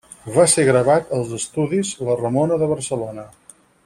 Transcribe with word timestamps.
Va 0.35 0.45
ser 0.53 0.63
gravat 0.69 1.11
als 1.17 1.35
estudis 1.39 1.91
La 2.07 2.17
Ramona 2.25 2.59
de 2.63 2.71
Barcelona. 2.73 3.27